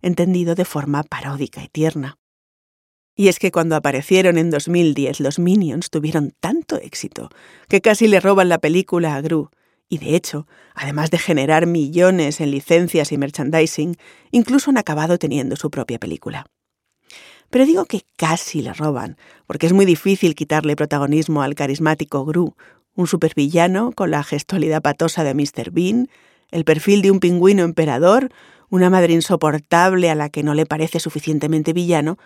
entendido 0.00 0.54
de 0.54 0.64
forma 0.64 1.02
paródica 1.02 1.60
y 1.60 1.66
tierna. 1.66 2.18
Y 3.16 3.28
es 3.28 3.38
que 3.38 3.52
cuando 3.52 3.76
aparecieron 3.76 4.38
en 4.38 4.50
2010 4.50 5.20
los 5.20 5.38
Minions 5.38 5.90
tuvieron 5.90 6.32
éxito 6.76 7.30
que 7.68 7.80
casi 7.80 8.08
le 8.08 8.20
roban 8.20 8.48
la 8.48 8.58
película 8.58 9.14
a 9.14 9.20
Gru. 9.20 9.50
Y 9.88 9.98
de 9.98 10.16
hecho, 10.16 10.46
además 10.74 11.10
de 11.10 11.18
generar 11.18 11.66
millones 11.66 12.40
en 12.40 12.50
licencias 12.50 13.12
y 13.12 13.18
merchandising, 13.18 13.96
incluso 14.30 14.70
han 14.70 14.78
acabado 14.78 15.18
teniendo 15.18 15.56
su 15.56 15.70
propia 15.70 15.98
película. 15.98 16.46
Pero 17.50 17.66
digo 17.66 17.84
que 17.84 18.02
casi 18.16 18.62
le 18.62 18.72
roban, 18.72 19.16
porque 19.46 19.66
es 19.66 19.72
muy 19.72 19.84
difícil 19.84 20.34
quitarle 20.34 20.76
protagonismo 20.76 21.42
al 21.42 21.54
carismático 21.54 22.24
Gru, 22.24 22.56
un 22.96 23.06
supervillano 23.06 23.92
con 23.92 24.10
la 24.10 24.24
gestualidad 24.24 24.82
patosa 24.82 25.24
de 25.24 25.34
Mr. 25.34 25.70
Bean, 25.70 26.08
el 26.50 26.64
perfil 26.64 27.02
de 27.02 27.10
un 27.10 27.20
pingüino 27.20 27.62
emperador, 27.62 28.30
una 28.70 28.90
madre 28.90 29.12
insoportable 29.12 30.10
a 30.10 30.14
la 30.14 30.30
que 30.30 30.42
no 30.42 30.54
le 30.54 30.66
parece 30.66 31.00
suficientemente 31.00 31.72
villano 31.72 32.18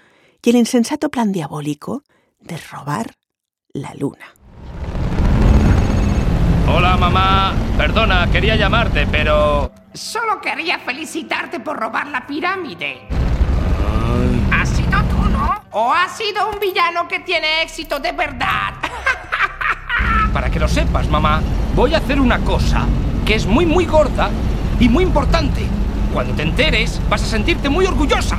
y 0.43 0.51
el 0.51 0.57
insensato 0.57 1.11
plan 1.11 1.33
diabólico 1.33 2.05
de 2.41 2.57
robar 2.57 3.15
la 3.73 3.95
luna. 3.95 4.38
Hola 6.71 6.99
mamá, 6.99 7.55
perdona, 7.79 8.29
quería 8.31 8.55
llamarte, 8.55 9.07
pero... 9.07 9.73
Solo 9.95 10.39
quería 10.39 10.79
felicitarte 10.79 11.61
por 11.61 11.79
robar 11.79 12.09
la 12.09 12.27
pirámide. 12.27 13.09
¿Has 14.53 14.69
sido 14.69 15.01
tú, 15.05 15.17
no? 15.31 15.63
¿O 15.71 15.93
has 15.93 16.17
sido 16.17 16.51
un 16.51 16.61
villano 16.61 17.09
que 17.09 17.21
tiene 17.21 17.63
éxito 17.63 17.99
de 17.99 18.13
verdad? 18.13 18.75
Para 20.33 20.51
que 20.51 20.61
lo 20.61 20.69
sepas, 20.69 21.09
mamá, 21.09 21.41
voy 21.75 21.95
a 21.95 21.99
hacer 21.99 22.21
una 22.21 22.39
cosa 22.41 22.85
que 23.25 23.35
es 23.35 23.47
muy, 23.47 23.65
muy 23.65 23.87
gorda 23.87 24.29
y 24.79 24.91
muy 24.91 25.05
importante. 25.05 25.67
Cuando 26.13 26.35
te 26.35 26.43
enteres, 26.43 27.01
vas 27.09 27.23
a 27.23 27.27
sentirte 27.27 27.71
muy 27.71 27.87
orgullosa. 27.87 28.37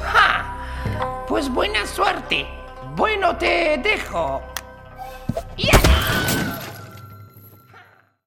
¡Ja! 0.00 1.24
Pues 1.26 1.48
buena 1.48 1.84
suerte. 1.84 2.46
Bueno, 2.94 3.36
te 3.36 3.78
dejo. 3.78 4.40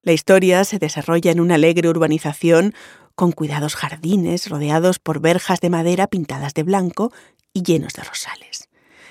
La 0.02 0.12
historia 0.12 0.64
se 0.64 0.78
desarrolla 0.78 1.30
en 1.30 1.40
una 1.40 1.56
alegre 1.56 1.88
urbanización 1.88 2.72
con 3.14 3.32
cuidados 3.32 3.74
jardines 3.74 4.48
rodeados 4.48 4.98
por 4.98 5.20
verjas 5.20 5.60
de 5.60 5.68
madera 5.68 6.06
pintadas 6.06 6.54
de 6.54 6.62
blanco 6.62 7.12
y 7.52 7.62
llenos 7.62 7.92
de 7.92 8.02
rosales. 8.02 8.70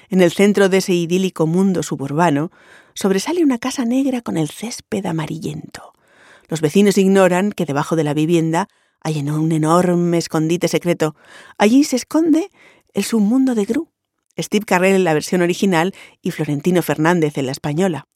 En 0.09 0.21
el 0.21 0.31
centro 0.31 0.67
de 0.67 0.77
ese 0.77 0.93
idílico 0.93 1.45
mundo 1.45 1.83
suburbano 1.83 2.49
sobresale 2.95 3.43
una 3.43 3.59
casa 3.59 3.85
negra 3.85 4.21
con 4.21 4.35
el 4.35 4.49
césped 4.49 5.05
amarillento. 5.05 5.93
Los 6.47 6.61
vecinos 6.61 6.97
ignoran 6.97 7.51
que 7.51 7.65
debajo 7.65 7.95
de 7.95 8.03
la 8.03 8.15
vivienda 8.15 8.67
hay 9.01 9.19
un 9.19 9.51
enorme 9.51 10.17
escondite 10.17 10.67
secreto. 10.67 11.15
Allí 11.59 11.83
se 11.83 11.97
esconde 11.97 12.49
el 12.93 13.03
submundo 13.03 13.53
de 13.53 13.65
Gru, 13.65 13.91
Steve 14.39 14.65
Carrell 14.65 14.95
en 14.95 15.03
la 15.03 15.13
versión 15.13 15.43
original 15.43 15.93
y 16.23 16.31
Florentino 16.31 16.81
Fernández 16.81 17.37
en 17.37 17.45
la 17.45 17.51
española, 17.51 18.07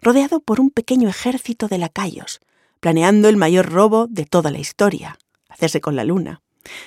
rodeado 0.00 0.40
por 0.40 0.60
un 0.60 0.70
pequeño 0.70 1.08
ejército 1.08 1.68
de 1.68 1.78
lacayos, 1.78 2.40
planeando 2.80 3.28
el 3.28 3.36
mayor 3.36 3.70
robo 3.70 4.06
de 4.08 4.24
toda 4.24 4.50
la 4.50 4.58
historia, 4.58 5.18
hacerse 5.48 5.80
con 5.80 5.96
la 5.96 6.04
luna. 6.04 6.42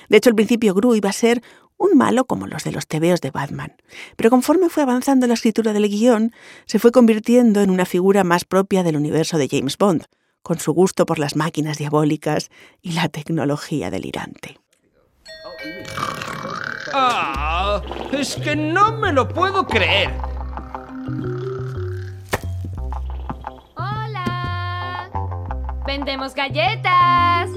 De 0.08 0.16
hecho, 0.16 0.30
al 0.30 0.36
principio 0.36 0.74
Gru 0.74 0.94
iba 0.94 1.10
a 1.10 1.12
ser 1.12 1.42
un 1.76 1.96
malo 1.96 2.24
como 2.24 2.46
los 2.46 2.64
de 2.64 2.72
los 2.72 2.86
tebeos 2.86 3.20
de 3.20 3.30
Batman, 3.30 3.74
pero 4.16 4.30
conforme 4.30 4.68
fue 4.68 4.82
avanzando 4.82 5.26
la 5.26 5.34
escritura 5.34 5.72
del 5.72 5.88
guion, 5.88 6.32
se 6.66 6.78
fue 6.78 6.92
convirtiendo 6.92 7.60
en 7.60 7.70
una 7.70 7.84
figura 7.84 8.24
más 8.24 8.44
propia 8.44 8.82
del 8.82 8.96
universo 8.96 9.38
de 9.38 9.48
James 9.48 9.76
Bond, 9.76 10.04
con 10.42 10.58
su 10.58 10.72
gusto 10.72 11.06
por 11.06 11.18
las 11.18 11.36
máquinas 11.36 11.78
diabólicas 11.78 12.50
y 12.82 12.92
la 12.92 13.08
tecnología 13.08 13.90
delirante. 13.90 14.58
¡Ah! 16.92 17.82
Es 18.12 18.36
que 18.36 18.54
no 18.54 18.92
me 18.98 19.12
lo 19.12 19.28
puedo 19.28 19.66
creer. 19.66 20.33
¡Vendemos 25.86 26.34
galletas! 26.34 27.50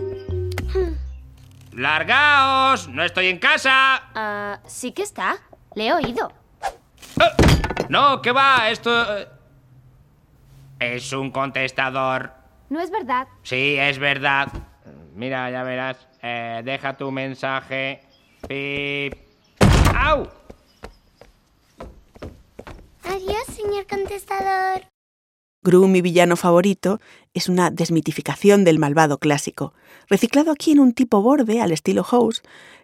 ¡Largaos! 1.72 2.90
¡No 2.90 3.04
estoy 3.04 3.28
en 3.28 3.40
casa! 3.40 4.04
Ah, 4.16 4.60
sí 4.66 4.92
que 4.92 5.04
está. 5.04 5.38
Le 5.76 5.88
he 5.88 5.94
oído. 5.94 6.34
Ah, 7.22 7.32
no, 7.90 8.22
¿qué 8.22 8.32
va? 8.32 8.70
Esto... 8.70 9.18
Eh, 9.18 9.28
es 10.80 11.14
un 11.14 11.32
contestador. 11.32 12.34
No 12.70 12.82
es 12.82 12.92
verdad. 12.92 13.28
Sí, 13.44 13.78
es 13.80 13.98
verdad. 13.98 14.50
Mira, 15.16 15.50
ya 15.50 15.64
verás. 15.64 15.98
Eh, 16.22 16.62
deja 16.66 16.98
tu 16.98 17.12
mensaje. 17.12 18.02
Pip. 18.48 19.16
¡Au! 19.96 20.30
Adiós, 23.04 23.46
señor 23.56 23.88
contestador. 23.88 24.82
Gru, 25.68 25.90
mi 25.90 26.02
villano 26.02 26.38
favorito, 26.38 27.02
es 27.34 27.50
una 27.50 27.72
desmitificación 27.72 28.64
del 28.64 28.80
malvado 28.80 29.18
clásico, 29.18 29.74
reciclado 30.08 30.52
aquí 30.52 30.72
en 30.72 30.80
un 30.80 30.94
tipo 30.94 31.22
borde 31.22 31.60
al 31.60 31.74
estilo 31.74 32.06
House, 32.06 32.42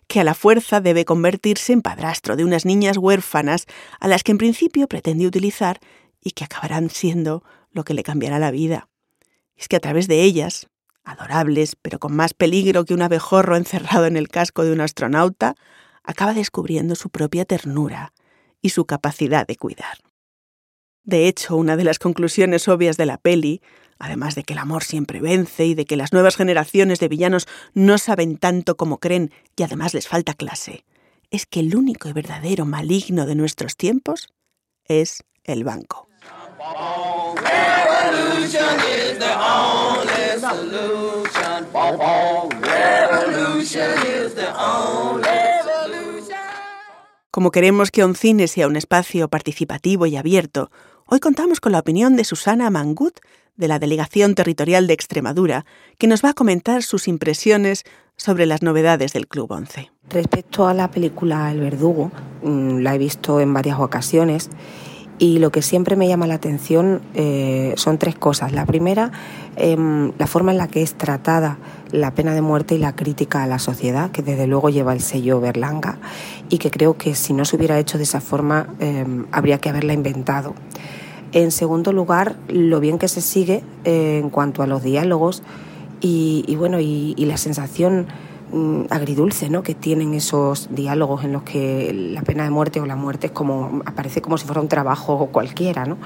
que 0.10 0.20
a 0.20 0.25
la 0.25 0.34
fuerza 0.34 0.82
debe 0.82 1.06
convertirse 1.06 1.72
en 1.72 1.82
padrastro 1.82 2.36
de 2.36 2.44
unas 2.44 2.66
niñas 2.66 2.98
huérfanas 2.98 3.68
a 4.02 4.10
las 4.10 4.24
que 4.24 4.34
en 4.34 4.38
principio 4.38 4.90
pretende 4.90 5.25
utilizar 5.25 5.80
y 6.22 6.32
que 6.32 6.44
acabarán 6.44 6.90
siendo 6.90 7.42
lo 7.72 7.86
que 7.86 7.94
le 7.94 8.04
cambiará 8.04 8.38
la 8.38 8.52
vida. 8.52 8.90
Es 9.56 9.70
que 9.70 9.78
a 9.78 9.80
través 9.80 10.10
de 10.10 10.22
ellas, 10.22 10.68
adorables, 11.06 11.78
pero 11.82 12.00
con 12.00 12.13
más 12.13 12.34
peligro 12.34 12.84
que 12.84 12.94
un 12.94 13.02
abejorro 13.02 13.56
encerrado 13.56 14.08
en 14.08 14.18
el 14.18 14.28
casco 14.28 14.66
de 14.66 14.74
un 14.74 14.82
astronauta, 14.82 15.56
acaba 16.04 16.34
descubriendo 16.34 16.96
su 16.96 17.10
propia 17.10 17.46
ternura 17.46 18.12
y 18.62 18.72
su 18.72 18.84
capacidad 18.84 19.48
de 19.48 19.56
cuidar. 19.56 20.00
De 21.03 21.27
hecho, 21.27 21.57
una 21.57 21.75
de 21.75 21.83
las 21.83 22.00
conclusiones 22.00 22.67
obvias 22.67 22.95
de 22.95 23.05
la 23.05 23.17
peli, 23.17 23.62
además 24.00 24.36
de 24.36 24.43
que 24.43 24.53
el 24.53 24.60
amor 24.60 24.83
siempre 24.83 25.19
vence 25.19 25.65
y 25.65 25.75
de 25.75 25.86
que 25.86 25.98
las 25.98 26.13
nuevas 26.13 26.36
generaciones 26.36 27.00
de 27.00 27.10
villanos 27.10 27.48
no 27.74 27.98
saben 27.98 28.38
tanto 28.38 28.77
como 28.77 29.00
creen 29.00 29.31
y 29.57 29.63
además 29.63 29.93
les 29.93 30.07
falta 30.07 30.33
clase, 30.33 30.86
es 31.29 31.45
que 31.45 31.60
el 31.60 31.75
único 31.75 32.07
y 32.07 32.13
verdadero 32.13 32.65
maligno 32.65 33.25
de 33.25 33.36
nuestros 33.36 33.75
tiempos 33.75 34.29
es 34.86 35.24
el 35.43 35.63
banco. 35.63 36.07
Como 47.34 47.50
queremos 47.50 47.90
que 47.90 48.04
Oncine 48.04 48.48
sea 48.48 48.68
un 48.68 48.75
espacio 48.75 49.28
participativo 49.28 50.06
y 50.06 50.18
abierto, 50.18 50.70
hoy 51.08 51.20
contamos 51.20 51.60
con 51.60 51.72
la 51.72 51.80
opinión 51.80 52.16
de 52.16 52.25
Susana 52.25 52.70
Mangut, 52.70 53.22
de 53.56 53.68
la 53.68 53.80
Delegación 53.80 54.36
Territorial 54.36 54.86
de 54.86 54.94
Extremadura, 54.94 55.66
que 55.98 56.06
nos 56.06 56.24
va 56.24 56.30
a 56.30 56.34
comentar 56.36 56.84
sus 56.84 57.08
impresiones 57.08 57.86
sobre 58.18 58.46
las 58.46 58.62
novedades 58.62 59.13
del 59.13 59.28
Club 59.28 59.52
11. 59.52 59.90
Respecto 60.12 60.68
a 60.68 60.75
la 60.75 60.92
película 60.92 61.52
El 61.52 61.62
Verdugo, 61.62 62.12
mm, 62.44 62.78
la 62.82 62.94
he 62.94 63.00
visto 63.00 63.42
en 63.42 63.52
varias 63.52 63.80
ocasiones 63.80 64.52
Y 65.24 65.39
lo 65.39 65.53
que 65.53 65.62
siempre 65.62 65.96
me 65.96 66.10
llama 66.10 66.27
la 66.27 66.34
atención 66.34 67.00
eh, 67.13 67.75
son 67.77 67.98
tres 67.98 68.13
cosas. 68.13 68.51
La 68.51 68.65
primera, 68.65 69.13
em, 69.56 70.12
la 70.18 70.27
forma 70.27 70.51
en 70.51 70.58
la 70.58 70.68
que 70.68 70.82
es 70.82 70.96
tratada 70.96 71.60
la 71.94 72.13
pena 72.13 72.34
de 72.34 72.42
muerte 72.42 72.75
y 72.75 72.77
la 72.77 72.94
crítica 72.94 73.42
a 73.42 73.48
la 73.48 73.58
sociedad, 73.58 74.12
que 74.12 74.22
desde 74.22 74.48
luego 74.48 74.70
lleva 74.70 74.92
el 74.92 75.00
sello 75.00 75.39
Berlanga 75.39 75.98
y 76.50 76.58
que 76.58 76.70
creo 76.70 76.98
que 76.98 77.15
si 77.15 77.32
no 77.32 77.46
se 77.46 77.56
hubiera 77.56 77.80
hecho 77.80 77.98
de 77.98 78.03
esa 78.03 78.20
forma 78.20 78.68
em, 78.82 79.25
habría 79.32 79.60
que 79.60 79.70
haberla 79.70 79.94
inventado. 79.94 80.56
En 81.32 81.51
segundo 81.51 81.94
lugar, 81.94 82.36
lo 82.50 82.82
bien 82.82 83.00
que 83.00 83.08
se 83.08 83.22
sigue 83.22 83.63
eh, 83.86 84.20
en 84.22 84.30
cuanto 84.30 84.62
a 84.62 84.68
los 84.68 84.84
diálogos 84.84 85.42
y, 86.01 86.53
bueno, 86.58 86.82
y, 86.82 87.15
la 87.18 87.38
sensación 87.38 88.08
agridulce 88.89 89.50
¿no? 89.50 89.63
que 89.63 89.74
tienen 89.74 90.13
esos 90.13 90.74
diálogos 90.74 91.24
en 91.24 91.33
los 91.33 91.43
que 91.43 91.91
la 91.93 92.22
pena 92.22 92.43
de 92.43 92.51
muerte 92.51 92.79
o 92.79 92.86
la 92.86 92.95
muerte 92.95 93.27
es 93.27 93.33
como 93.33 93.81
aparece 93.86 94.22
como 94.22 94.38
si 94.38 94.45
fuera 94.45 94.62
un 94.62 94.67
trabajo 94.67 95.27
cualquiera 95.31 95.86
¿no? 95.86 95.98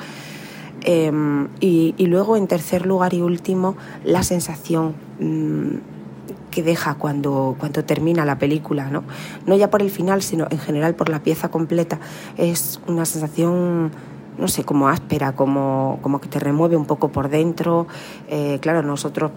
Em, 0.81 1.47
y, 1.59 1.93
luego 2.05 2.37
en 2.37 2.47
tercer 2.47 2.85
lugar 2.85 3.13
y 3.13 3.21
último 3.21 3.75
la 4.05 4.23
sensación 4.23 4.93
mm, 5.19 5.77
que 6.51 6.63
deja 6.63 6.95
cuando, 6.95 7.55
cuando 7.59 7.83
termina 7.83 8.23
la 8.25 8.37
película 8.37 8.89
¿no? 8.89 9.03
no 9.45 9.55
ya 9.55 9.69
por 9.69 9.81
el 9.81 9.89
final 9.89 10.21
sino 10.21 10.47
en 10.49 10.59
general 10.59 10.95
por 10.95 11.09
la 11.09 11.19
pieza 11.19 11.49
completa 11.49 11.99
es 12.37 12.79
una 12.87 13.05
sensación 13.05 13.91
no 14.37 14.47
sé, 14.47 14.63
como 14.63 14.87
áspera, 14.87 15.33
como, 15.33 15.99
como 16.01 16.21
que 16.21 16.29
te 16.29 16.39
remueve 16.39 16.77
un 16.77 16.85
poco 16.85 17.09
por 17.09 17.29
dentro. 17.29 17.87
Eh, 18.27 18.59
claro, 18.61 18.83
nosotros, 18.83 19.31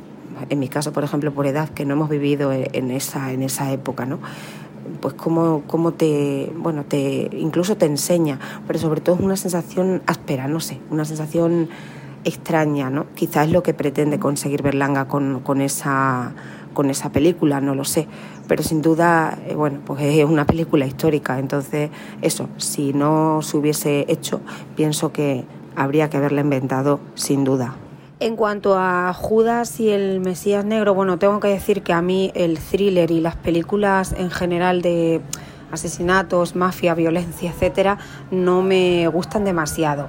en 0.49 0.59
mi 0.59 0.69
caso, 0.69 0.93
por 0.93 1.05
ejemplo, 1.05 1.33
por 1.33 1.47
edad, 1.47 1.69
que 1.69 1.85
no 1.85 1.95
hemos 1.95 2.09
vivido 2.09 2.53
en 2.53 2.91
esa, 2.91 3.33
en 3.33 3.43
esa 3.43 3.73
época, 3.73 4.07
¿no? 4.07 4.19
pues 5.01 5.15
cómo, 5.15 5.63
cómo 5.67 5.93
te, 5.93 6.53
bueno, 6.57 6.85
te, 6.85 7.31
incluso 7.33 7.77
te 7.77 7.87
enseña, 7.87 8.39
pero 8.67 8.79
sobre 8.79 9.01
todo 9.01 9.17
es 9.17 9.21
una 9.21 9.37
sensación 9.37 10.03
áspera, 10.07 10.49
no 10.49 10.61
sé, 10.61 10.81
una 10.91 11.05
sensación 11.05 11.69
extraña, 12.25 12.91
¿no? 12.91 13.07
Quizás 13.15 13.47
es 13.47 13.53
lo 13.53 13.63
que 13.63 13.73
pretende 13.73 14.19
conseguir 14.19 14.63
Berlanga 14.63 15.07
con, 15.07 15.41
con 15.41 15.61
esa 15.61 16.33
con 16.73 16.89
esa 16.89 17.11
película, 17.11 17.61
no 17.61 17.75
lo 17.75 17.85
sé, 17.85 18.07
pero 18.47 18.63
sin 18.63 18.81
duda, 18.81 19.37
eh, 19.49 19.57
bueno, 19.57 19.81
pues 19.85 20.03
es 20.03 20.25
una 20.25 20.47
película 20.47 20.87
histórica, 20.87 21.41
entonces 21.41 21.91
eso, 22.23 22.49
si 22.59 22.93
no 22.93 23.43
se 23.43 23.57
hubiese 23.57 24.05
hecho, 24.07 24.41
pienso 24.77 25.13
que 25.13 25.45
habría 25.75 26.09
que 26.11 26.19
haberla 26.19 26.43
inventado 26.43 27.01
sin 27.17 27.43
duda. 27.43 27.75
En 28.23 28.37
cuanto 28.37 28.77
a 28.77 29.15
Judas 29.15 29.81
y 29.81 29.89
el 29.89 30.21
Mesías 30.21 30.63
Negro, 30.67 30.93
bueno, 30.93 31.19
tengo 31.19 31.41
que 31.41 31.49
decir 31.49 31.83
que 31.83 31.95
a 31.95 32.03
mí 32.03 32.31
el 32.35 32.59
thriller 32.59 33.11
y 33.11 33.19
las 33.19 33.35
películas 33.35 34.13
en 34.13 34.31
general 34.31 34.83
de 34.83 35.23
asesinatos, 35.73 36.55
mafia, 36.55 36.95
violencia, 36.95 37.51
etcétera, 37.51 37.97
no 38.31 38.61
me 38.61 39.09
gustan 39.09 39.47
demasiado. 39.47 40.09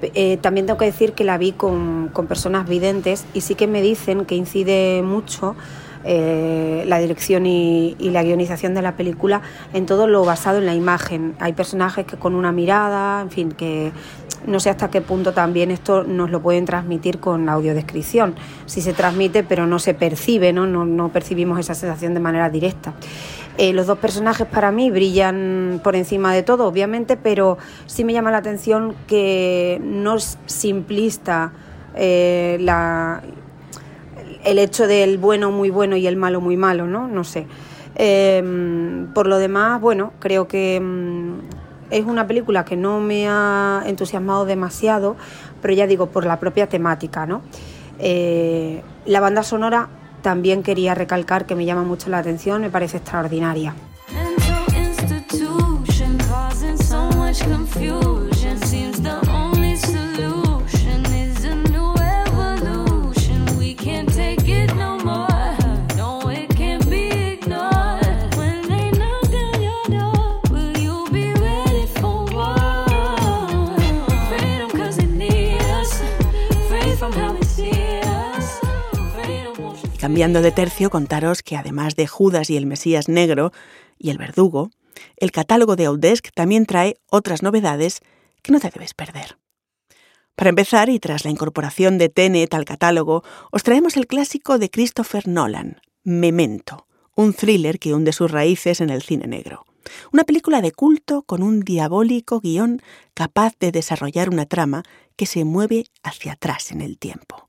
Eh, 0.00 0.38
también 0.38 0.64
tengo 0.64 0.78
que 0.78 0.86
decir 0.86 1.12
que 1.12 1.24
la 1.24 1.36
vi 1.36 1.52
con, 1.52 2.08
con 2.14 2.26
personas 2.26 2.66
videntes 2.66 3.26
y 3.34 3.42
sí 3.42 3.54
que 3.54 3.66
me 3.66 3.82
dicen 3.82 4.24
que 4.24 4.34
incide 4.34 5.02
mucho 5.02 5.54
eh, 6.04 6.84
la 6.88 6.98
dirección 6.98 7.46
y, 7.46 7.96
la 8.00 8.22
guionización 8.22 8.74
de 8.74 8.82
la 8.82 8.96
película 8.96 9.42
en 9.72 9.86
todo 9.86 10.06
lo 10.06 10.24
basado 10.24 10.58
en 10.58 10.66
la 10.66 10.74
imagen. 10.74 11.34
Hay 11.38 11.52
personajes 11.52 12.06
que 12.06 12.16
con 12.16 12.34
una 12.34 12.52
mirada, 12.52 13.22
en 13.22 13.30
fin, 13.30 13.52
que 13.52 13.92
no 14.46 14.60
sé 14.60 14.70
hasta 14.70 14.90
qué 14.90 15.00
punto 15.00 15.32
también 15.32 15.70
esto 15.70 16.04
nos 16.04 16.30
lo 16.30 16.40
pueden 16.40 16.64
transmitir 16.64 17.18
con 17.18 17.48
audiodescripción. 17.48 18.34
Si 18.66 18.80
se 18.80 18.92
transmite 18.92 19.44
pero 19.44 19.66
no 19.66 19.78
se 19.78 19.94
percibe, 19.94 20.52
no, 20.52 20.66
no, 20.66 21.08
percibimos 21.10 21.58
esa 21.58 21.74
sensación 21.74 22.14
de 22.14 22.20
manera 22.20 22.50
directa. 22.50 22.94
Eh, 23.58 23.72
los 23.72 23.86
dos 23.86 23.98
personajes 23.98 24.46
para 24.46 24.72
mí 24.72 24.90
brillan 24.90 25.80
por 25.84 25.94
encima 25.94 26.32
de 26.32 26.42
todo, 26.42 26.66
obviamente, 26.66 27.16
pero 27.16 27.58
sí 27.86 28.04
me 28.04 28.12
llama 28.12 28.30
la 28.30 28.38
atención 28.38 28.94
que 29.06 29.78
no 29.84 30.16
es 30.16 30.38
simplista 30.46 31.52
eh, 31.94 32.56
la 32.60 33.22
el 34.44 34.58
hecho 34.58 34.86
del 34.86 35.18
bueno 35.18 35.50
muy 35.50 35.70
bueno 35.70 35.96
y 35.96 36.06
el 36.06 36.16
malo 36.16 36.40
muy 36.40 36.56
malo, 36.56 36.86
¿no? 36.86 37.06
No 37.08 37.24
sé. 37.24 37.46
Em, 37.94 39.12
por 39.12 39.26
lo 39.26 39.38
demás, 39.38 39.80
bueno, 39.80 40.12
creo 40.18 40.48
que 40.48 40.80
mm, 40.80 41.21
es 41.92 42.06
una 42.06 42.26
película 42.26 42.64
que 42.64 42.76
no 42.76 43.00
me 43.00 43.28
ha 43.28 43.82
entusiasmado 43.86 44.44
demasiado, 44.44 45.16
pero 45.60 45.74
ya 45.74 45.86
digo, 45.86 46.06
por 46.06 46.24
la 46.24 46.40
propia 46.40 46.66
temática, 46.66 47.26
¿no? 47.26 47.42
Eh, 47.98 48.82
la 49.04 49.20
banda 49.20 49.42
sonora 49.42 49.88
también 50.22 50.62
quería 50.62 50.94
recalcar 50.94 51.46
que 51.46 51.54
me 51.54 51.64
llama 51.64 51.82
mucho 51.82 52.08
la 52.08 52.18
atención, 52.18 52.62
me 52.62 52.70
parece 52.70 52.96
extraordinaria. 52.96 53.74
Cambiando 80.12 80.42
de 80.42 80.52
tercio, 80.52 80.90
contaros 80.90 81.42
que 81.42 81.56
además 81.56 81.96
de 81.96 82.06
Judas 82.06 82.50
y 82.50 82.58
el 82.58 82.66
Mesías 82.66 83.08
Negro 83.08 83.50
y 83.96 84.10
el 84.10 84.18
Verdugo, 84.18 84.68
el 85.16 85.32
catálogo 85.32 85.74
de 85.74 85.86
Audesc 85.86 86.28
también 86.34 86.66
trae 86.66 86.98
otras 87.08 87.42
novedades 87.42 88.00
que 88.42 88.52
no 88.52 88.60
te 88.60 88.68
debes 88.68 88.92
perder. 88.92 89.38
Para 90.36 90.50
empezar, 90.50 90.90
y 90.90 90.98
tras 90.98 91.24
la 91.24 91.30
incorporación 91.30 91.96
de 91.96 92.10
Tenet 92.10 92.52
al 92.52 92.66
catálogo, 92.66 93.24
os 93.50 93.62
traemos 93.62 93.96
el 93.96 94.06
clásico 94.06 94.58
de 94.58 94.68
Christopher 94.68 95.26
Nolan, 95.28 95.80
Memento, 96.04 96.86
un 97.16 97.32
thriller 97.32 97.78
que 97.78 97.94
hunde 97.94 98.12
sus 98.12 98.30
raíces 98.30 98.82
en 98.82 98.90
el 98.90 99.00
cine 99.00 99.26
negro. 99.26 99.64
Una 100.12 100.24
película 100.24 100.60
de 100.60 100.72
culto 100.72 101.22
con 101.22 101.42
un 101.42 101.60
diabólico 101.60 102.40
guion 102.40 102.82
capaz 103.14 103.54
de 103.58 103.72
desarrollar 103.72 104.28
una 104.28 104.44
trama 104.44 104.82
que 105.16 105.24
se 105.24 105.46
mueve 105.46 105.86
hacia 106.02 106.32
atrás 106.32 106.70
en 106.70 106.82
el 106.82 106.98
tiempo. 106.98 107.48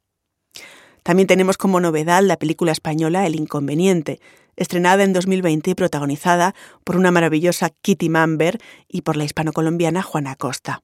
También 1.03 1.27
tenemos 1.27 1.57
como 1.57 1.81
novedad 1.81 2.23
la 2.23 2.37
película 2.37 2.71
española 2.71 3.27
El 3.27 3.35
Inconveniente, 3.35 4.21
estrenada 4.55 5.03
en 5.03 5.11
2020 5.11 5.71
y 5.71 5.75
protagonizada 5.75 6.55
por 6.85 6.95
una 6.95 7.11
maravillosa 7.11 7.69
Kitty 7.69 8.07
Mamber 8.07 8.59
y 8.87 9.01
por 9.01 9.17
la 9.17 9.25
hispano-colombiana 9.25 10.01
Juana 10.01 10.35
Costa. 10.37 10.81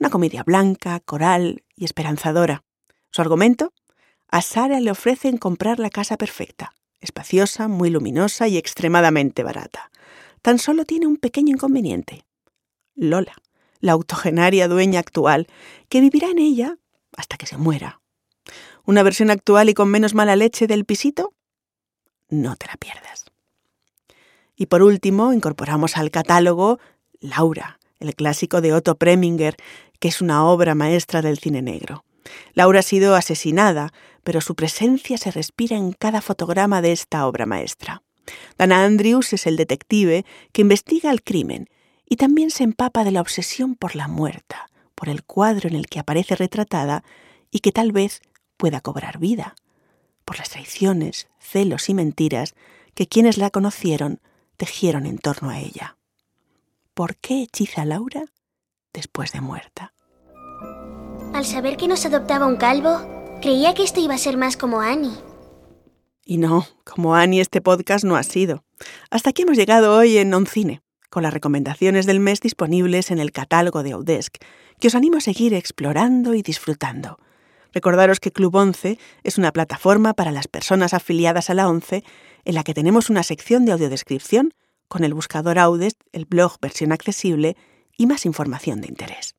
Una 0.00 0.08
comedia 0.08 0.42
blanca, 0.42 1.00
coral 1.00 1.62
y 1.76 1.84
esperanzadora. 1.84 2.64
Su 3.10 3.20
argumento? 3.20 3.74
A 4.28 4.40
Sara 4.40 4.80
le 4.80 4.90
ofrecen 4.90 5.36
comprar 5.36 5.78
la 5.78 5.90
casa 5.90 6.16
perfecta, 6.16 6.72
espaciosa, 7.00 7.68
muy 7.68 7.90
luminosa 7.90 8.48
y 8.48 8.56
extremadamente 8.56 9.42
barata. 9.42 9.90
Tan 10.40 10.58
solo 10.58 10.86
tiene 10.86 11.06
un 11.06 11.18
pequeño 11.18 11.54
inconveniente. 11.54 12.24
Lola, 12.94 13.34
la 13.80 13.92
autogenaria 13.92 14.66
dueña 14.66 15.00
actual, 15.00 15.46
que 15.90 16.00
vivirá 16.00 16.30
en 16.30 16.38
ella 16.38 16.78
hasta 17.16 17.36
que 17.36 17.46
se 17.46 17.58
muera 17.58 18.01
una 18.84 19.02
versión 19.02 19.30
actual 19.30 19.68
y 19.68 19.74
con 19.74 19.88
menos 19.88 20.14
mala 20.14 20.36
leche 20.36 20.66
del 20.66 20.84
pisito? 20.84 21.32
No 22.28 22.56
te 22.56 22.66
la 22.66 22.76
pierdas. 22.76 23.24
Y 24.56 24.66
por 24.66 24.82
último, 24.82 25.32
incorporamos 25.32 25.96
al 25.96 26.10
catálogo 26.10 26.78
Laura, 27.20 27.78
el 28.00 28.14
clásico 28.14 28.60
de 28.60 28.72
Otto 28.72 28.96
Preminger, 28.96 29.56
que 29.98 30.08
es 30.08 30.20
una 30.20 30.44
obra 30.44 30.74
maestra 30.74 31.22
del 31.22 31.38
cine 31.38 31.62
negro. 31.62 32.04
Laura 32.54 32.80
ha 32.80 32.82
sido 32.82 33.14
asesinada, 33.14 33.92
pero 34.24 34.40
su 34.40 34.54
presencia 34.54 35.18
se 35.18 35.30
respira 35.30 35.76
en 35.76 35.92
cada 35.92 36.20
fotograma 36.20 36.82
de 36.82 36.92
esta 36.92 37.26
obra 37.26 37.46
maestra. 37.46 38.02
Dana 38.56 38.84
Andrews 38.84 39.32
es 39.32 39.46
el 39.46 39.56
detective 39.56 40.24
que 40.52 40.62
investiga 40.62 41.10
el 41.10 41.22
crimen 41.22 41.68
y 42.08 42.16
también 42.16 42.50
se 42.50 42.64
empapa 42.64 43.04
de 43.04 43.10
la 43.10 43.20
obsesión 43.20 43.74
por 43.74 43.96
la 43.96 44.08
muerta, 44.08 44.70
por 44.94 45.08
el 45.08 45.24
cuadro 45.24 45.68
en 45.68 45.74
el 45.74 45.86
que 45.86 45.98
aparece 45.98 46.36
retratada 46.36 47.04
y 47.50 47.60
que 47.60 47.72
tal 47.72 47.92
vez 47.92 48.20
pueda 48.56 48.80
cobrar 48.80 49.18
vida, 49.18 49.54
por 50.24 50.38
las 50.38 50.50
traiciones, 50.50 51.28
celos 51.38 51.88
y 51.88 51.94
mentiras 51.94 52.54
que 52.94 53.06
quienes 53.06 53.38
la 53.38 53.50
conocieron 53.50 54.20
tejieron 54.56 55.06
en 55.06 55.18
torno 55.18 55.50
a 55.50 55.58
ella. 55.58 55.96
¿Por 56.94 57.16
qué 57.16 57.42
hechiza 57.42 57.82
a 57.82 57.84
Laura 57.86 58.24
después 58.92 59.32
de 59.32 59.40
muerta? 59.40 59.94
Al 61.32 61.46
saber 61.46 61.76
que 61.76 61.88
nos 61.88 62.04
adoptaba 62.04 62.46
un 62.46 62.56
calvo, 62.56 63.00
creía 63.40 63.74
que 63.74 63.82
esto 63.82 64.00
iba 64.00 64.14
a 64.14 64.18
ser 64.18 64.36
más 64.36 64.56
como 64.56 64.80
Annie. 64.80 65.16
Y 66.24 66.36
no, 66.36 66.66
como 66.84 67.14
Annie 67.14 67.40
este 67.40 67.60
podcast 67.60 68.04
no 68.04 68.16
ha 68.16 68.22
sido. 68.22 68.64
Hasta 69.10 69.30
aquí 69.30 69.42
hemos 69.42 69.56
llegado 69.56 69.96
hoy 69.96 70.18
en 70.18 70.30
Noncine, 70.30 70.82
con 71.10 71.22
las 71.22 71.32
recomendaciones 71.32 72.06
del 72.06 72.20
mes 72.20 72.40
disponibles 72.40 73.10
en 73.10 73.18
el 73.18 73.32
catálogo 73.32 73.82
de 73.82 73.92
Audesc, 73.92 74.36
que 74.78 74.88
os 74.88 74.94
animo 74.94 75.16
a 75.16 75.20
seguir 75.20 75.54
explorando 75.54 76.34
y 76.34 76.42
disfrutando. 76.42 77.18
Recordaros 77.72 78.20
que 78.20 78.32
Club 78.32 78.54
11 78.54 78.98
es 79.22 79.38
una 79.38 79.52
plataforma 79.52 80.14
para 80.14 80.30
las 80.30 80.48
personas 80.48 80.94
afiliadas 80.94 81.50
a 81.50 81.54
la 81.54 81.68
11 81.68 82.04
en 82.44 82.54
la 82.54 82.64
que 82.64 82.74
tenemos 82.74 83.10
una 83.10 83.22
sección 83.22 83.64
de 83.64 83.72
audiodescripción 83.72 84.54
con 84.88 85.04
el 85.04 85.14
buscador 85.14 85.58
Audest, 85.58 86.00
el 86.12 86.26
blog 86.26 86.58
versión 86.60 86.92
accesible 86.92 87.56
y 87.96 88.06
más 88.06 88.26
información 88.26 88.80
de 88.80 88.88
interés. 88.88 89.36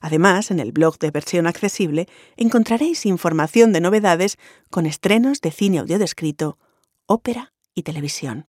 Además, 0.00 0.50
en 0.50 0.60
el 0.60 0.72
blog 0.72 0.98
de 0.98 1.10
versión 1.10 1.46
accesible 1.46 2.08
encontraréis 2.36 3.06
información 3.06 3.72
de 3.72 3.80
novedades 3.80 4.38
con 4.70 4.86
estrenos 4.86 5.40
de 5.40 5.52
cine 5.52 5.78
audiodescrito, 5.78 6.58
ópera 7.06 7.52
y 7.74 7.82
televisión. 7.82 8.46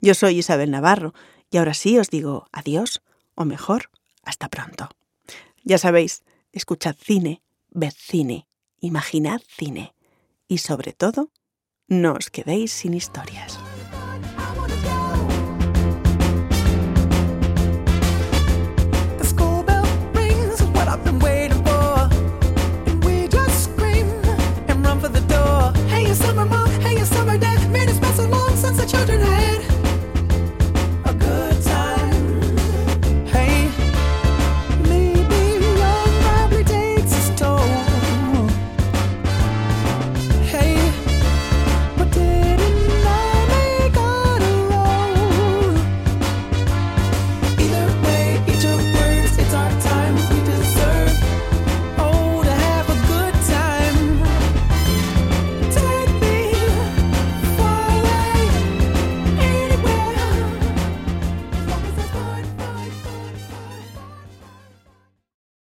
Yo 0.00 0.14
soy 0.14 0.38
Isabel 0.38 0.70
Navarro 0.70 1.12
y 1.50 1.58
ahora 1.58 1.74
sí 1.74 1.98
os 1.98 2.10
digo 2.10 2.46
adiós, 2.52 3.02
o 3.34 3.44
mejor, 3.44 3.90
hasta 4.24 4.48
pronto. 4.48 4.88
Ya 5.64 5.78
sabéis, 5.78 6.22
escuchad 6.52 6.96
cine, 6.98 7.42
ved 7.78 7.94
cine, 7.96 8.46
imaginad 8.80 9.40
cine 9.46 9.94
y 10.48 10.58
sobre 10.58 10.92
todo, 10.92 11.30
no 11.86 12.14
os 12.14 12.30
quedéis 12.30 12.72
sin 12.72 12.94
historias. 12.94 13.58